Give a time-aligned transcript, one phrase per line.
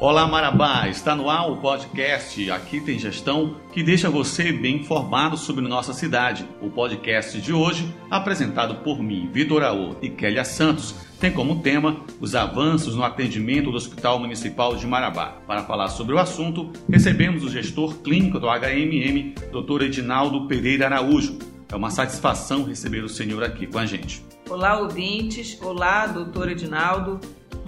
[0.00, 5.36] Olá Marabá, está no ar o podcast Aqui Tem Gestão que deixa você bem informado
[5.36, 6.48] sobre nossa cidade.
[6.62, 11.96] O podcast de hoje, apresentado por mim, Vitor Aô e Kélia Santos, tem como tema
[12.20, 15.38] os avanços no atendimento do Hospital Municipal de Marabá.
[15.48, 19.82] Para falar sobre o assunto, recebemos o gestor clínico do HMM, Dr.
[19.82, 21.40] Edinaldo Pereira Araújo.
[21.68, 24.24] É uma satisfação receber o senhor aqui com a gente.
[24.48, 25.60] Olá, ouvintes.
[25.60, 27.18] Olá, doutor Edinaldo.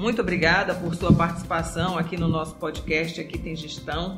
[0.01, 4.17] Muito obrigada por sua participação aqui no nosso podcast Aqui Tem Gestão.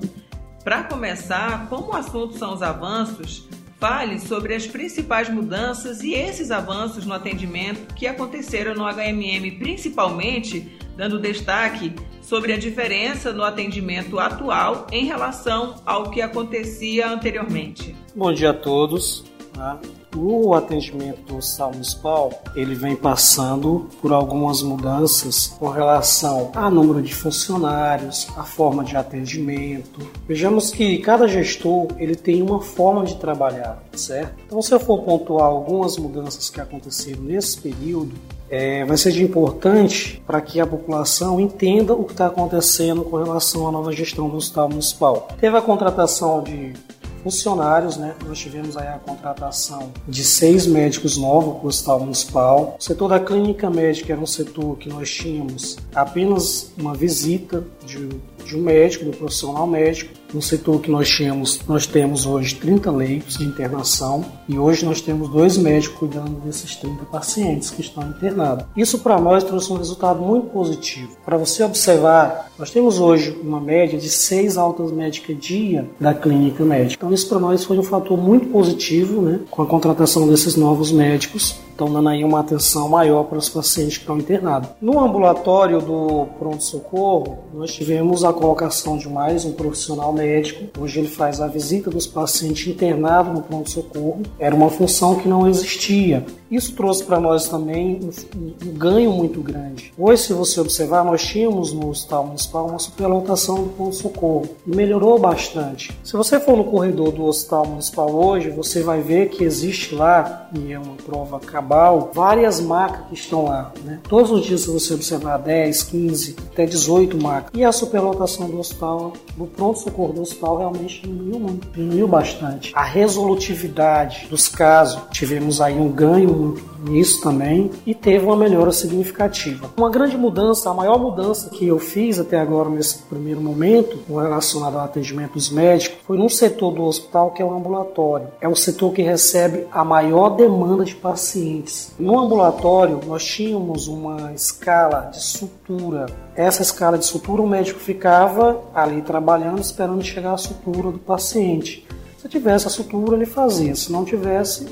[0.63, 3.49] Para começar, como o assunto são os avanços,
[3.81, 10.71] fale sobre as principais mudanças e esses avanços no atendimento que aconteceram no HMM, principalmente
[10.97, 17.93] dando destaque sobre a diferença no atendimento atual em relação ao que acontecia anteriormente.
[18.15, 19.25] Bom dia a todos.
[19.53, 19.79] Tá?
[20.17, 27.03] O atendimento do hospital municipal ele vem passando por algumas mudanças com relação a número
[27.03, 30.01] de funcionários, a forma de atendimento.
[30.27, 34.35] Vejamos que cada gestor ele tem uma forma de trabalhar, certo?
[34.47, 38.13] Então, se eu for pontuar algumas mudanças que aconteceram nesse período,
[38.53, 43.17] é, vai ser de importante para que a população entenda o que está acontecendo com
[43.17, 45.29] relação à nova gestão do hospital municipal.
[45.41, 46.75] Teve a contratação de
[47.23, 48.15] funcionários, né?
[48.27, 52.77] Nós tivemos aí a contratação de seis médicos novos para o Hospital Municipal.
[52.79, 58.09] O setor da clínica médica era um setor que nós tínhamos apenas uma visita de,
[58.45, 62.91] de um médico, do profissional médico, no setor que nós tínhamos, nós temos hoje 30
[62.91, 68.09] leitos de internação e hoje nós temos dois médicos cuidando desses 30 pacientes que estão
[68.09, 68.65] internados.
[68.77, 71.17] Isso para nós trouxe um resultado muito positivo.
[71.25, 76.65] Para você observar, nós temos hoje uma média de seis altas médicas dia da clínica
[76.65, 77.05] médica.
[77.05, 80.93] Então isso para nós foi um fator muito positivo, né, com a contratação desses novos
[80.93, 84.71] médicos estão dando aí uma atenção maior para os pacientes que estão internados.
[84.81, 90.65] No ambulatório do pronto-socorro, nós tivemos a colocação de mais um profissional médico.
[90.81, 94.23] Hoje ele faz a visita dos pacientes internados no pronto-socorro.
[94.39, 96.25] Era uma função que não existia.
[96.53, 99.91] Isso trouxe para nós também um, um, ganho muito grande.
[99.97, 105.19] Hoje, se você observar, nós tínhamos no Hospital Municipal uma superlotação do pronto-socorro e melhorou
[105.19, 105.97] bastante.
[106.05, 110.51] Se você for no corredor do Hospital Municipal hoje, você vai ver que existe lá,
[110.53, 113.73] e é uma prova cabal, várias macas que estão lá.
[113.83, 114.01] Né?
[114.07, 117.51] Todos os dias, se você observar 10, 15, até 18 macas.
[117.55, 122.73] E a superlotação do hospital, do pronto-socorro do hospital, realmente diminuiu muito, diminuiu bastante.
[122.75, 126.42] A resolutividade dos casos, tivemos aí um ganho
[126.83, 129.71] nisso também e teve uma melhora significativa.
[129.77, 134.79] Uma grande mudança, a maior mudança que eu fiz até agora nesse primeiro momento, relacionado
[134.79, 138.29] ao atendimento dos médicos, foi num setor do hospital que é o ambulatório.
[138.41, 141.93] É o setor que recebe a maior demanda de pacientes.
[141.99, 146.07] No ambulatório, nós tínhamos uma escala de sutura.
[146.35, 151.87] Essa escala de sutura, o médico ficava ali trabalhando, esperando chegar a sutura do paciente.
[152.19, 153.75] Se tivesse a sutura, ele fazia.
[153.75, 154.67] Se não tivesse,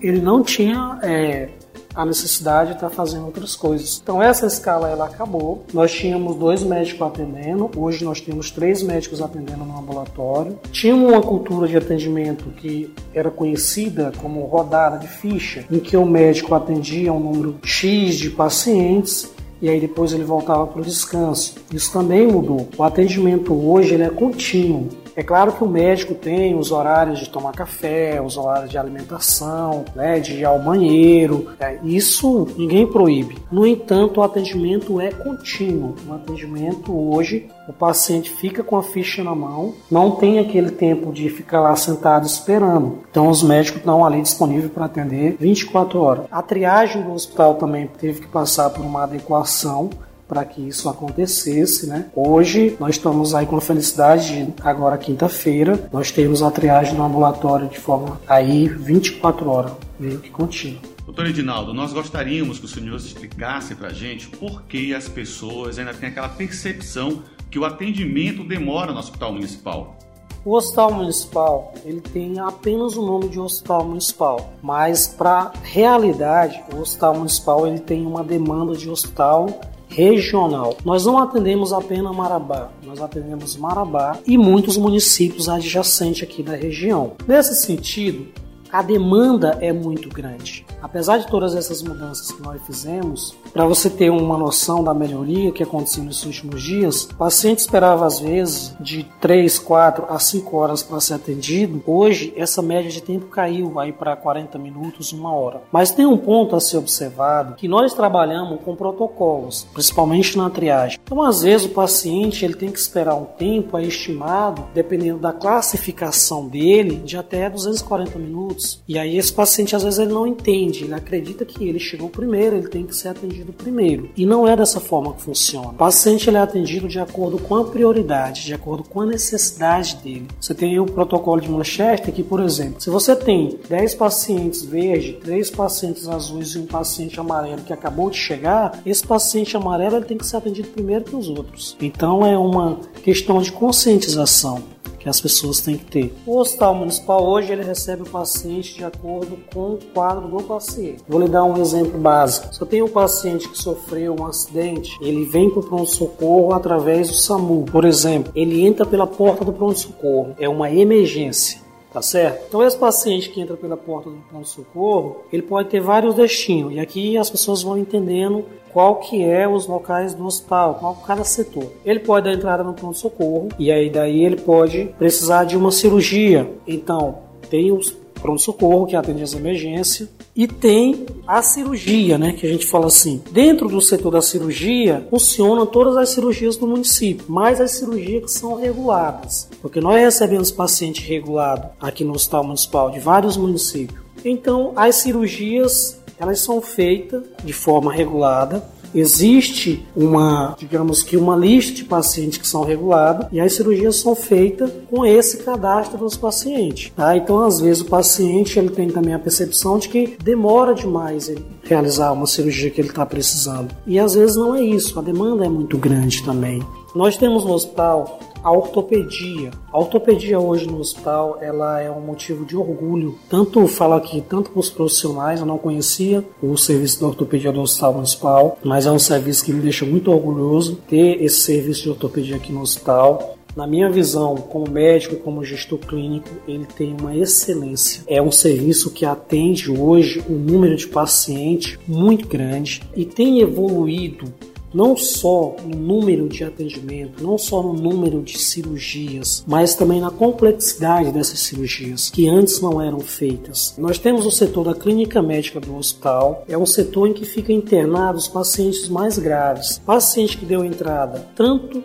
[0.00, 1.48] ele não tinha é,
[1.94, 4.00] a necessidade de estar fazendo outras coisas.
[4.00, 5.64] Então essa escala ela acabou.
[5.72, 10.58] Nós tínhamos dois médicos atendendo, hoje nós temos três médicos atendendo no ambulatório.
[10.70, 16.06] Tinha uma cultura de atendimento que era conhecida como rodada de ficha, em que o
[16.06, 19.30] médico atendia um número X de pacientes
[19.60, 21.56] e aí depois ele voltava para o descanso.
[21.72, 22.68] Isso também mudou.
[22.76, 24.88] O atendimento hoje ele é contínuo.
[25.18, 29.84] É claro que o médico tem os horários de tomar café, os horários de alimentação,
[29.92, 31.48] né, de ir ao banheiro.
[31.58, 33.36] É, isso ninguém proíbe.
[33.50, 35.96] No entanto, o atendimento é contínuo.
[36.08, 41.12] O atendimento hoje, o paciente fica com a ficha na mão, não tem aquele tempo
[41.12, 43.00] de ficar lá sentado esperando.
[43.10, 46.26] Então, os médicos estão ali disponíveis para atender 24 horas.
[46.30, 49.90] A triagem do hospital também teve que passar por uma adequação
[50.28, 52.10] para que isso acontecesse, né?
[52.14, 57.02] Hoje nós estamos aí com a felicidade de, agora quinta-feira, nós temos a triagem no
[57.02, 60.80] ambulatório de forma aí 24 horas, meio que contínua.
[61.06, 65.78] Doutor Edinaldo, nós gostaríamos que o senhor explicasse para a gente por que as pessoas
[65.78, 69.96] ainda têm aquela percepção que o atendimento demora no hospital municipal.
[70.44, 76.80] O hospital municipal ele tem apenas o nome de hospital municipal, mas para realidade o
[76.80, 80.76] hospital municipal ele tem uma demanda de hospital regional.
[80.84, 87.12] Nós não atendemos apenas Marabá, nós atendemos Marabá e muitos municípios adjacentes aqui da região.
[87.26, 88.26] Nesse sentido,
[88.72, 90.64] a demanda é muito grande.
[90.80, 95.50] Apesar de todas essas mudanças que nós fizemos, para você ter uma noção da melhoria
[95.50, 100.56] que aconteceu nos últimos dias, o paciente esperava às vezes de 3, 4 a 5
[100.56, 101.82] horas para ser atendido.
[101.86, 105.62] Hoje, essa média de tempo caiu aí para 40 minutos, uma hora.
[105.72, 110.98] Mas tem um ponto a ser observado que nós trabalhamos com protocolos, principalmente na triagem.
[111.02, 115.32] Então, às vezes o paciente ele tem que esperar um tempo aí estimado, dependendo da
[115.32, 118.57] classificação dele, de até 240 minutos.
[118.86, 122.56] E aí esse paciente às vezes ele não entende, ele acredita que ele chegou primeiro,
[122.56, 124.10] ele tem que ser atendido primeiro.
[124.16, 125.68] E não é dessa forma que funciona.
[125.68, 129.96] O paciente ele é atendido de acordo com a prioridade, de acordo com a necessidade
[129.96, 130.26] dele.
[130.40, 135.16] Você tem o protocolo de Manchester que, por exemplo, se você tem 10 pacientes verdes,
[135.22, 140.04] 3 pacientes azuis e um paciente amarelo que acabou de chegar, esse paciente amarelo ele
[140.04, 141.76] tem que ser atendido primeiro que os outros.
[141.80, 144.62] Então é uma questão de conscientização
[145.08, 146.14] as pessoas têm que ter.
[146.26, 151.02] O hospital municipal hoje ele recebe o paciente de acordo com o quadro do paciente.
[151.08, 152.54] Vou lhe dar um exemplo básico.
[152.54, 157.08] Se eu tenho um paciente que sofreu um acidente, ele vem para o pronto-socorro através
[157.08, 157.64] do SAMU.
[157.64, 160.34] Por exemplo, ele entra pela porta do pronto-socorro.
[160.38, 161.67] É uma emergência
[161.98, 162.44] tá certo?
[162.48, 166.80] Então esse paciente que entra pela porta do pronto-socorro, ele pode ter vários destinos, e
[166.80, 171.72] aqui as pessoas vão entendendo qual que é os locais do hospital, qual cada setor.
[171.84, 176.48] Ele pode dar entrada no pronto-socorro, e aí daí ele pode precisar de uma cirurgia.
[176.66, 177.18] Então,
[177.50, 182.66] tem os pronto-socorro, que atende as emergências, e tem a cirurgia, né, que a gente
[182.66, 183.22] fala assim.
[183.30, 188.30] Dentro do setor da cirurgia, funcionam todas as cirurgias do município, mas as cirurgias que
[188.30, 194.00] são reguladas, porque nós recebemos paciente regulado aqui no Hospital Municipal de vários municípios.
[194.24, 198.64] Então, as cirurgias, elas são feitas de forma regulada,
[198.94, 204.14] existe uma, digamos que uma lista de pacientes que são regulados e as cirurgias são
[204.14, 206.92] feitas com esse cadastro dos pacientes.
[206.94, 207.16] Tá?
[207.16, 211.44] Então, às vezes, o paciente ele tem também a percepção de que demora demais ele
[211.62, 213.74] realizar uma cirurgia que ele está precisando.
[213.86, 216.62] E às vezes não é isso, a demanda é muito grande também.
[216.94, 219.50] Nós temos no hospital a ortopedia.
[219.72, 223.18] A ortopedia hoje no hospital ela é um motivo de orgulho.
[223.28, 227.60] Tanto falo aqui, tanto para os profissionais, eu não conhecia o serviço de ortopedia do
[227.60, 231.90] Hospital Municipal, mas é um serviço que me deixa muito orgulhoso ter esse serviço de
[231.90, 233.36] ortopedia aqui no hospital.
[233.56, 238.04] Na minha visão, como médico como gestor clínico, ele tem uma excelência.
[238.06, 244.32] É um serviço que atende hoje um número de pacientes muito grande e tem evoluído
[244.72, 250.10] não só no número de atendimento, não só no número de cirurgias, mas também na
[250.10, 253.74] complexidade dessas cirurgias que antes não eram feitas.
[253.78, 257.54] Nós temos o setor da clínica médica do hospital, é um setor em que ficam
[257.54, 261.82] internados pacientes mais graves, paciente que deu entrada tanto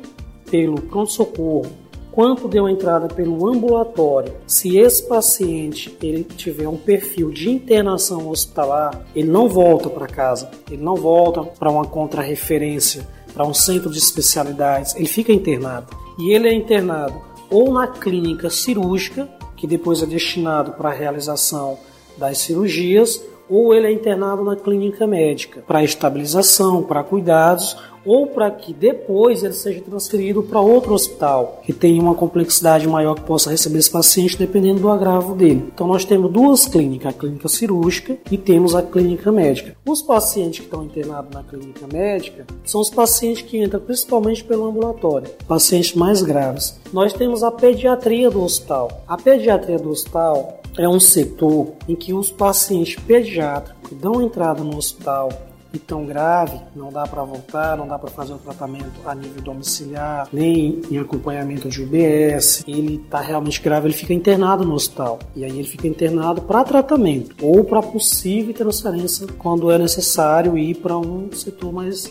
[0.50, 1.83] pelo pronto-socorro
[2.14, 9.04] quanto deu entrada pelo ambulatório, se esse paciente ele tiver um perfil de internação hospitalar,
[9.16, 13.98] ele não volta para casa, ele não volta para uma contrarreferência, para um centro de
[13.98, 15.88] especialidades, ele fica internado.
[16.20, 17.20] E ele é internado
[17.50, 19.28] ou na clínica cirúrgica,
[19.58, 21.80] que depois é destinado para a realização
[22.16, 27.76] das cirurgias, ou ele é internado na clínica médica para estabilização, para cuidados,
[28.06, 33.16] ou para que depois ele seja transferido para outro hospital que tenha uma complexidade maior
[33.16, 35.72] que possa receber esse paciente dependendo do agravo dele.
[35.74, 39.76] Então nós temos duas clínicas, a clínica cirúrgica e temos a clínica médica.
[39.86, 44.66] Os pacientes que estão internados na clínica médica são os pacientes que entram principalmente pelo
[44.66, 46.80] ambulatório, pacientes mais graves.
[46.92, 49.04] Nós temos a pediatria do hospital.
[49.08, 54.64] A pediatria do hospital é um setor em que os pacientes pediátricos que dão entrada
[54.64, 55.30] no hospital
[55.74, 59.42] e tão grave, não dá para voltar, não dá para fazer o tratamento a nível
[59.42, 62.64] domiciliar, nem em acompanhamento de UBS.
[62.68, 65.18] Ele está realmente grave, ele fica internado no hospital.
[65.36, 70.76] E aí ele fica internado para tratamento ou para possível transferência quando é necessário ir
[70.76, 72.06] para um setor mais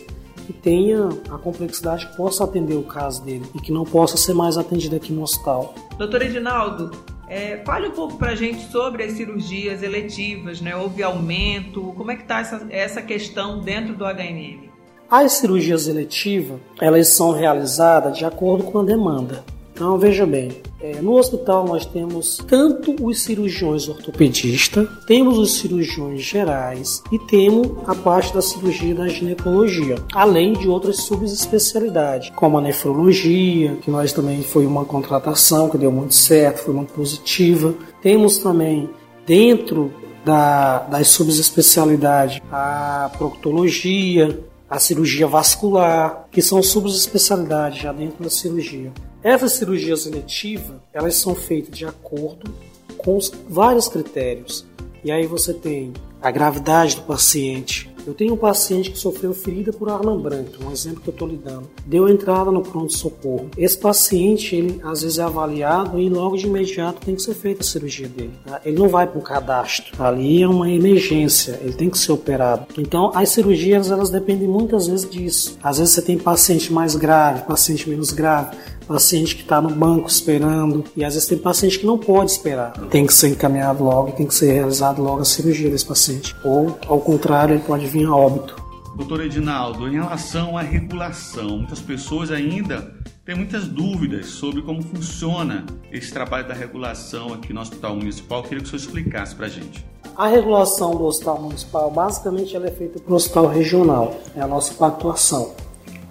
[0.46, 4.34] que tenha a complexidade que possa atender o caso dele e que não possa ser
[4.34, 5.72] mais atendido aqui no hospital.
[5.96, 6.90] Doutor Edinaldo,
[7.32, 10.76] é, fale um pouco para a gente sobre as cirurgias eletivas, né?
[10.76, 11.94] Houve aumento?
[11.96, 14.70] Como é que está essa, essa questão dentro do HNM?
[15.10, 19.42] As cirurgias eletivas, elas são realizadas de acordo com a demanda.
[19.82, 26.22] Então, veja bem, é, no hospital nós temos tanto os cirurgiões ortopedistas, temos os cirurgiões
[26.22, 32.60] gerais e temos a parte da cirurgia da ginecologia, além de outras subespecialidades, como a
[32.60, 37.74] nefrologia, que nós também foi uma contratação que deu muito certo, foi muito positiva.
[38.00, 38.88] Temos também
[39.26, 39.92] dentro
[40.24, 48.92] da, das subespecialidades a proctologia, a cirurgia vascular, que são subespecialidades já dentro da cirurgia.
[49.22, 52.52] Essas cirurgias eletivas, elas são feitas de acordo
[52.98, 54.66] com vários critérios.
[55.04, 59.72] E aí você tem a gravidade do paciente, eu tenho um paciente que sofreu ferida
[59.72, 61.70] por arma branca, um exemplo que eu estou lhe dando.
[61.86, 63.48] Deu entrada no pronto-socorro.
[63.56, 67.60] Esse paciente, ele às vezes é avaliado e logo de imediato tem que ser feita
[67.60, 68.32] a cirurgia dele.
[68.44, 68.60] Tá?
[68.64, 70.02] Ele não vai para um cadastro.
[70.02, 72.66] Ali é uma emergência, ele tem que ser operado.
[72.76, 75.56] Então, as cirurgias, elas dependem muitas vezes disso.
[75.62, 80.08] Às vezes você tem paciente mais grave, paciente menos grave paciente que está no banco
[80.08, 82.72] esperando, e às vezes tem paciente que não pode esperar.
[82.90, 86.34] Tem que ser encaminhado logo, tem que ser realizado logo a cirurgia desse paciente.
[86.44, 88.62] Ou, ao contrário, ele pode vir a óbito.
[88.96, 95.64] Doutor Edinaldo, em relação à regulação, muitas pessoas ainda têm muitas dúvidas sobre como funciona
[95.90, 98.40] esse trabalho da regulação aqui no Hospital Municipal.
[98.40, 99.84] Eu queria que o senhor explicasse para a gente.
[100.14, 104.46] A regulação do Hospital Municipal, basicamente, ela é feita para o Hospital Regional, é a
[104.46, 105.54] nossa pactuação.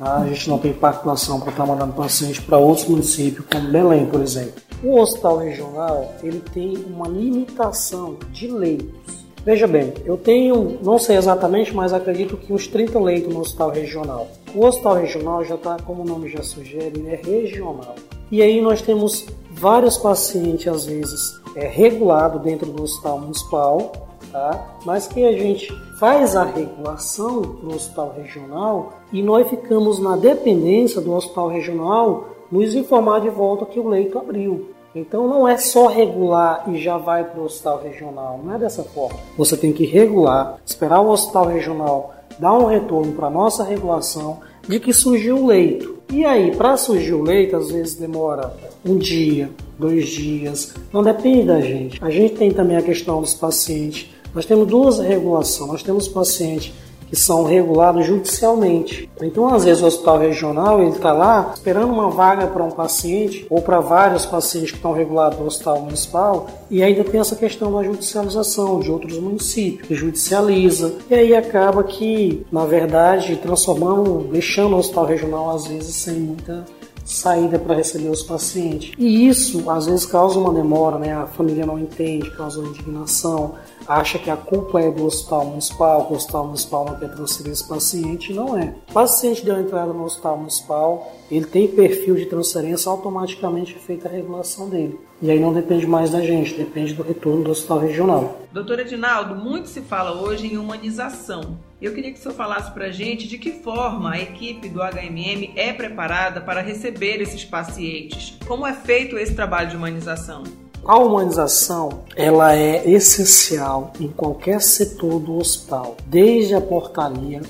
[0.01, 0.17] Tá?
[0.17, 4.07] A gente não tem pactuação para estar tá mandando paciente para outros municípios, como Belém,
[4.07, 4.59] por exemplo.
[4.83, 9.21] O hospital regional ele tem uma limitação de leitos.
[9.45, 13.69] Veja bem, eu tenho, não sei exatamente, mas acredito que uns 30 leitos no hospital
[13.69, 14.27] regional.
[14.55, 17.93] O hospital regional já está, como o nome já sugere, é regional.
[18.31, 23.91] E aí nós temos vários pacientes, às vezes, é, regulado dentro do hospital municipal,
[24.31, 24.75] tá?
[24.85, 31.01] mas que a gente faz a regulação no hospital regional e nós ficamos na dependência
[31.01, 34.71] do hospital regional nos informar de volta que o leito abriu.
[34.93, 38.83] Então não é só regular e já vai para o hospital regional, não é dessa
[38.83, 39.17] forma.
[39.37, 44.39] Você tem que regular, esperar o hospital regional dar um retorno para a nossa regulação
[44.67, 45.99] de que surgiu o leito.
[46.11, 48.53] E aí, para surgir o leito, às vezes demora
[48.85, 52.03] um dia, dois dias, não depende da gente.
[52.03, 55.71] A gente tem também a questão dos pacientes nós temos duas regulações.
[55.71, 56.73] Nós temos pacientes
[57.11, 59.09] que são regulados judicialmente.
[59.21, 63.45] Então, às vezes, o hospital regional ele está lá esperando uma vaga para um paciente
[63.49, 67.69] ou para vários pacientes que estão regulados no hospital municipal e ainda tem essa questão
[67.73, 74.77] da judicialização de outros municípios, que judicializa e aí acaba que, na verdade, transformando, deixando
[74.77, 76.63] o hospital regional às vezes sem muita
[77.11, 78.93] saída para receber os pacientes.
[78.97, 81.13] E isso às vezes causa uma demora, né?
[81.13, 83.55] A família não entende, causa uma indignação,
[83.87, 87.51] acha que a culpa é do hospital municipal, que o hospital municipal não quer transferir
[87.51, 88.73] esse paciente, não é.
[88.89, 94.07] O paciente deu entrada no hospital municipal, ele tem perfil de transferência, automaticamente é feita
[94.07, 94.99] a regulação dele.
[95.21, 98.39] E aí não depende mais da gente, depende do retorno do hospital regional.
[98.51, 101.57] Doutor Edinaldo, muito se fala hoje em humanização.
[101.81, 104.81] Eu queria que o senhor falasse para a gente de que forma a equipe do
[104.81, 108.37] HMM é preparada para receber esses pacientes.
[108.47, 110.43] Como é feito esse trabalho de humanização?
[110.85, 117.41] A humanização ela é essencial em qualquer setor do hospital, desde a portaria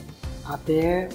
[0.46, 1.10] até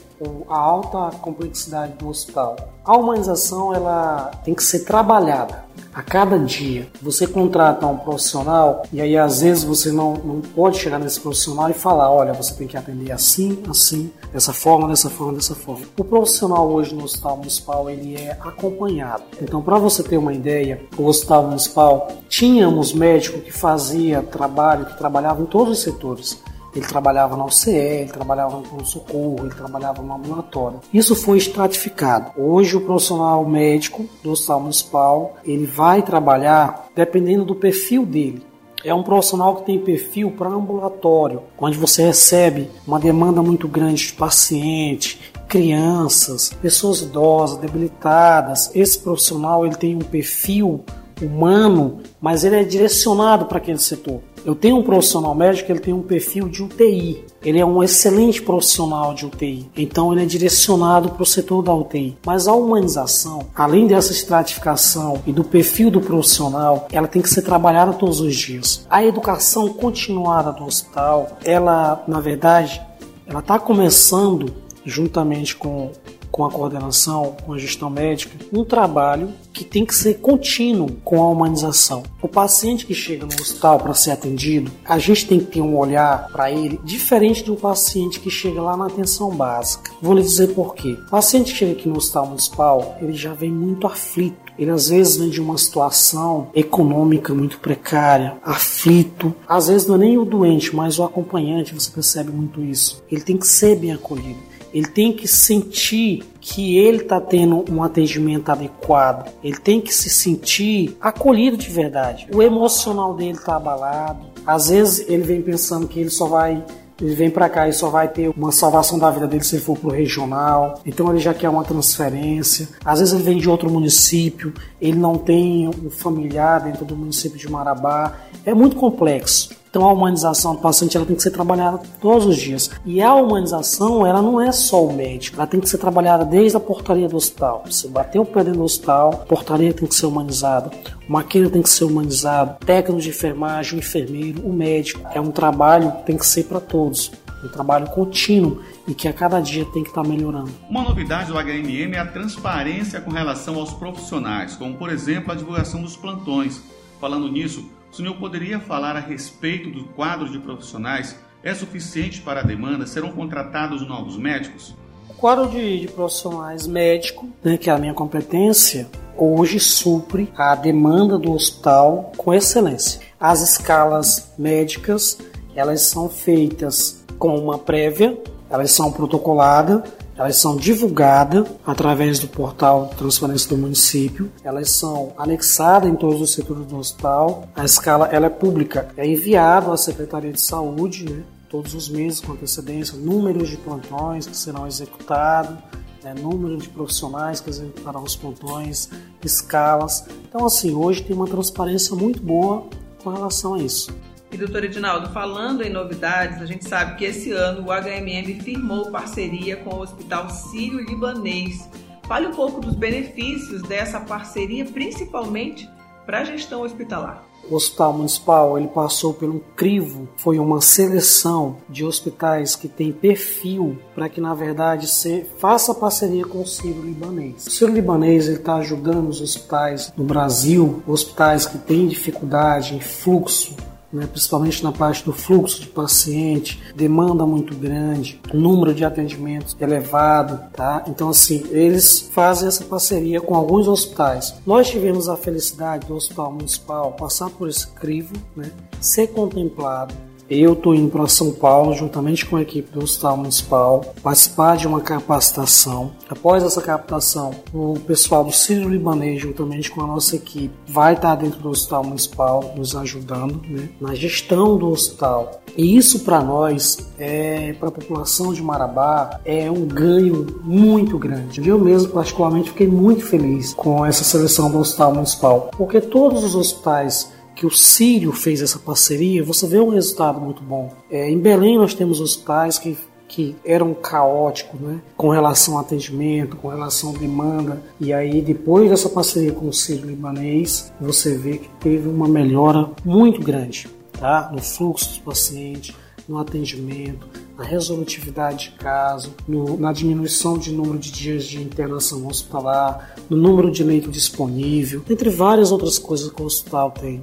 [0.49, 2.56] a alta complexidade do hospital.
[2.85, 6.88] A humanização ela tem que ser trabalhada a cada dia.
[7.02, 11.71] Você contrata um profissional e aí às vezes você não, não pode chegar nesse profissional
[11.71, 15.87] e falar, olha, você tem que atender assim, assim, dessa forma, dessa forma, dessa forma.
[15.99, 19.25] O profissional hoje no hospital municipal ele é acompanhado.
[19.40, 24.99] Então, para você ter uma ideia, o hospital municipal tínhamos médico que fazia trabalho, que
[24.99, 26.38] trabalhava em todos os setores
[26.76, 30.80] ele trabalhava na UCE, ele trabalhava no socorro, ele trabalhava no ambulatório.
[30.92, 32.33] Isso foi estratificado.
[32.37, 38.45] Hoje o profissional médico do hospital municipal, ele vai trabalhar dependendo do perfil dele.
[38.85, 44.06] É um profissional que tem perfil para ambulatório, onde você recebe uma demanda muito grande
[44.06, 48.71] de paciente, crianças, pessoas idosas, debilitadas.
[48.75, 50.85] Esse profissional ele tem um perfil
[51.21, 54.21] humano, mas ele é direcionado para aquele setor.
[54.46, 57.24] Eu tenho um profissional médico, ele tem um perfil de UTI.
[57.42, 59.68] Ele é um excelente profissional de UTI.
[59.76, 62.16] Então ele é direcionado para o setor da UTI.
[62.24, 67.42] Mas a humanização, além dessa estratificação e do perfil do profissional, ela tem que ser
[67.42, 68.86] trabalhada todos os dias.
[68.88, 72.80] A educação continuada do hospital, ela, na verdade,
[73.26, 75.90] ela está começando juntamente com
[76.30, 81.23] com a coordenação, com a gestão médica, um trabalho que tem que ser contínuo com
[81.23, 82.02] a humanização.
[82.21, 85.76] O paciente que chega no hospital para ser atendido, a gente tem que ter um
[85.76, 89.90] olhar para ele diferente do paciente que chega lá na atenção básica.
[90.02, 90.92] Vou lhe dizer por quê.
[91.06, 94.47] O paciente que chega aqui no hospital municipal, ele já vem muito aflito.
[94.59, 99.35] Ele às vezes vem de uma situação econômica muito precária, aflito.
[99.47, 103.02] Às vezes não é nem o doente, mas o acompanhante, você percebe muito isso.
[103.11, 107.83] Ele tem que ser bem acolhido ele tem que sentir que ele está tendo um
[107.83, 112.28] atendimento adequado, ele tem que se sentir acolhido de verdade.
[112.30, 116.62] O emocional dele está abalado, às vezes ele vem pensando que ele só vai
[117.00, 119.62] ele vem para cá e só vai ter uma salvação da vida dele se ele
[119.62, 120.80] for pro regional.
[120.85, 122.68] Então ele já quer uma transferência.
[122.83, 127.38] Às vezes ele vem de outro município, ele não tem um familiar dentro do município
[127.38, 128.14] de Marabá.
[128.47, 129.50] É muito complexo.
[129.68, 132.70] Então a humanização do paciente ela tem que ser trabalhada todos os dias.
[132.85, 136.56] E a humanização ela não é só o médico, ela tem que ser trabalhada desde
[136.56, 137.62] a portaria do hospital.
[137.66, 140.70] Você bater o pé dentro do hospital, a portaria tem que ser humanizada,
[141.08, 145.00] o maqueiro tem que ser humanizado, técnico de enfermagem, o enfermeiro, o médico.
[145.12, 147.11] É um trabalho que tem que ser para todos
[147.46, 150.50] um trabalho contínuo e que a cada dia tem que estar melhorando.
[150.68, 155.35] Uma novidade do HMM é a transparência com relação aos profissionais, como por exemplo a
[155.35, 156.61] divulgação dos plantões.
[157.00, 161.16] Falando nisso, o senhor poderia falar a respeito do quadro de profissionais?
[161.42, 162.86] É suficiente para a demanda?
[162.86, 164.76] Serão contratados novos médicos?
[165.08, 168.86] O quadro de, de profissionais médico, né, que é a minha competência,
[169.16, 173.00] hoje supre a demanda do hospital com excelência.
[173.18, 175.18] As escalas médicas,
[175.54, 178.14] elas são feitas com uma prévia,
[178.50, 179.80] elas são protocoladas
[180.16, 186.32] elas são divulgadas através do portal transparência do município, elas são anexadas em todos os
[186.32, 191.23] setores do hospital, a escala ela é pública, é enviado à Secretaria de Saúde, né,
[191.49, 195.56] todos os meses com antecedência, números de plantões que serão executados,
[196.02, 198.88] né, número de profissionais que executarão os plantões,
[199.25, 200.04] escalas.
[200.28, 202.64] Então, assim, hoje tem uma transparência muito boa
[203.02, 203.92] com relação a isso.
[204.30, 208.90] E doutor Edinaldo, falando em novidades, a gente sabe que esse ano o HMM firmou
[208.90, 211.68] parceria com o Hospital Sírio-Libanês.
[212.06, 215.68] Fale um pouco dos benefícios dessa parceria, principalmente
[216.04, 217.25] para a gestão hospitalar.
[217.49, 222.92] O Hospital Municipal ele passou por um crivo, foi uma seleção de hospitais que tem
[222.92, 227.47] perfil para que na verdade se faça parceria com o Ciro Libanês.
[227.47, 233.54] O Ciro Libanês está ajudando os hospitais no Brasil, hospitais que têm dificuldade em fluxo
[233.92, 240.50] né, principalmente na parte do fluxo de paciente, demanda muito grande, número de atendimentos elevado,
[240.52, 240.84] tá?
[240.86, 244.34] Então assim, eles fazem essa parceria com alguns hospitais.
[244.46, 248.50] Nós tivemos a felicidade do Hospital Municipal passar por esse crivo, né,
[248.80, 249.94] ser contemplado
[250.28, 254.66] eu estou indo para São Paulo, juntamente com a equipe do Hospital Municipal, participar de
[254.66, 255.92] uma capacitação.
[256.09, 261.14] Após essa capacitação, o pessoal do Sírio Libanês, juntamente com a nossa equipe, vai estar
[261.14, 265.40] dentro do Hospital Municipal, nos ajudando né, na gestão do hospital.
[265.56, 271.47] E isso para nós, é, para a população de Marabá, é um ganho muito grande.
[271.49, 276.35] Eu mesmo, particularmente, fiquei muito feliz com essa seleção do Hospital Municipal, porque todos os
[276.35, 280.72] hospitais que o Sírio fez essa parceria, você vê um resultado muito bom.
[280.90, 282.76] É, em Belém nós temos hospitais que
[283.08, 284.80] que eram caóticos, né?
[284.96, 287.62] com relação ao atendimento, com relação à demanda.
[287.80, 292.68] E aí, depois dessa parceria com o Sírio Libanês, você vê que teve uma melhora
[292.84, 294.30] muito grande tá?
[294.32, 295.75] no fluxo dos pacientes,
[296.08, 302.06] no atendimento, na resolutividade de caso, no, na diminuição de número de dias de internação
[302.06, 307.02] hospitalar, no número de leito disponível, entre várias outras coisas que o hospital tem.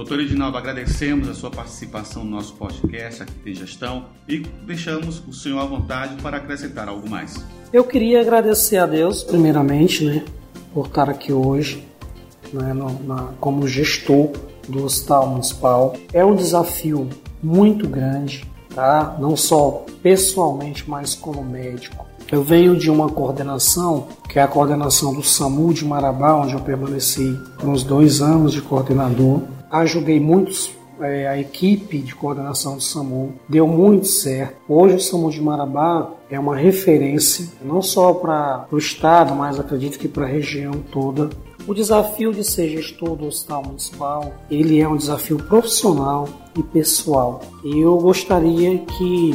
[0.00, 5.32] Doutor Edinaldo, agradecemos a sua participação no nosso podcast aqui tem gestão e deixamos o
[5.34, 7.44] senhor à vontade para acrescentar algo mais.
[7.70, 10.24] Eu queria agradecer a Deus, primeiramente, né,
[10.72, 11.86] por estar aqui hoje,
[12.50, 14.30] né, no, na, como gestor
[14.66, 15.94] do Hospital Municipal.
[16.14, 17.06] É um desafio
[17.42, 19.18] muito grande, tá?
[19.20, 22.06] Não só pessoalmente, mas como médico.
[22.32, 26.60] Eu venho de uma coordenação, que é a coordenação do SAMU de Marabá, onde eu
[26.60, 33.32] permaneci uns dois anos de coordenador ajudei muitos é, a equipe de coordenação do SAMU
[33.48, 34.56] deu muito certo.
[34.68, 39.98] Hoje o SAMU de Marabá é uma referência, não só para o estado, mas acredito
[39.98, 41.30] que para a região toda.
[41.66, 46.28] O desafio de ser gestor do hospital municipal, ele é um desafio profissional
[46.58, 47.40] e pessoal.
[47.64, 49.30] E eu gostaria que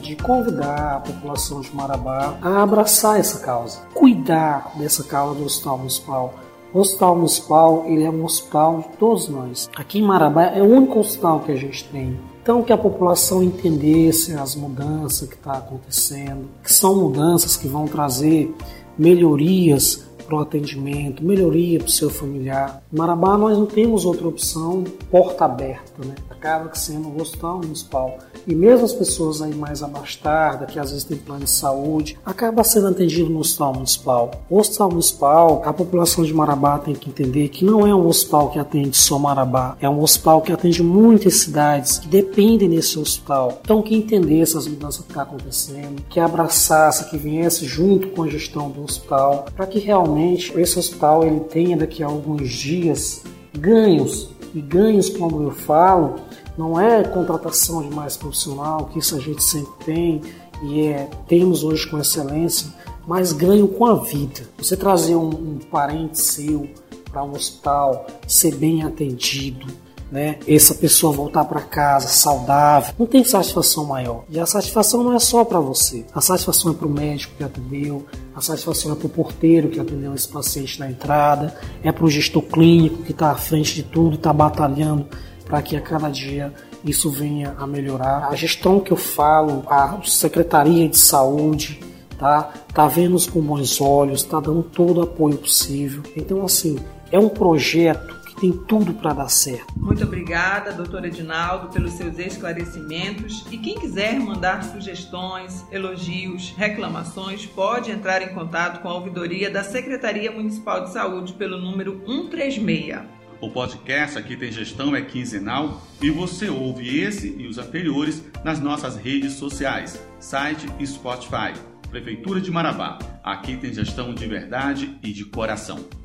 [0.00, 5.78] de convidar a população de Marabá a abraçar essa causa, cuidar dessa causa do hospital
[5.78, 6.34] municipal,
[6.74, 9.70] Hospital Municipal ele é um hospital de todos nós.
[9.76, 12.18] Aqui em Marabá é o único hospital que a gente tem.
[12.42, 17.86] Então que a população entendesse as mudanças que está acontecendo, que são mudanças que vão
[17.86, 18.54] trazer
[18.98, 22.82] melhorias para o atendimento, melhoria para o seu familiar.
[22.92, 26.14] Marabá nós não temos outra opção, porta aberta, né?
[26.30, 28.18] Acaba que sendo o hospital municipal.
[28.46, 32.62] E mesmo as pessoas aí mais abastadas, que às vezes têm plano de saúde, acaba
[32.62, 34.30] sendo atendido no hospital municipal.
[34.50, 38.50] O hospital municipal, a população de Marabá tem que entender que não é um hospital
[38.50, 43.60] que atende só Marabá, é um hospital que atende muitas cidades que dependem desse hospital.
[43.62, 48.24] Então que entender essas mudanças que estão tá acontecendo, que abraçasse, que viesse junto com
[48.24, 53.22] a gestão do hospital, para que realmente esse hospital ele tenha daqui a alguns dias
[53.52, 56.16] ganhos e ganhos, como eu falo,
[56.56, 60.20] Não é contratação de mais profissional, que isso a gente sempre tem
[60.62, 62.68] e é, temos hoje com excelência,
[63.06, 64.42] mas ganho com a vida.
[64.56, 66.68] Você trazer um, um parente seu
[67.10, 69.66] para um hospital, ser bem atendido,
[70.10, 70.38] né?
[70.46, 74.24] Essa pessoa voltar para casa saudável, não tem satisfação maior.
[74.28, 76.04] E a satisfação não é só para você.
[76.14, 79.80] A satisfação é para o médico que atendeu, a satisfação é para o porteiro que
[79.80, 83.82] atendeu esse paciente na entrada, é para o gestor clínico que está à frente de
[83.82, 85.06] tudo, está batalhando
[85.44, 86.52] para que a cada dia
[86.84, 88.28] isso venha a melhorar.
[88.28, 91.80] A gestão que eu falo, a Secretaria de Saúde,
[92.18, 96.02] tá, tá vendo com bons olhos, tá dando todo o apoio possível.
[96.16, 96.78] Então assim,
[97.10, 99.72] é um projeto tem tudo para dar certo.
[99.74, 103.46] Muito obrigada, doutor Edinaldo, pelos seus esclarecimentos.
[103.50, 109.64] E quem quiser mandar sugestões, elogios, reclamações, pode entrar em contato com a ouvidoria da
[109.64, 112.98] Secretaria Municipal de Saúde pelo número 136.
[113.40, 118.60] O podcast Aqui Tem Gestão é quinzenal e você ouve esse e os anteriores nas
[118.60, 121.54] nossas redes sociais, site e Spotify.
[121.88, 122.98] Prefeitura de Marabá.
[123.22, 126.03] Aqui tem gestão de verdade e de coração.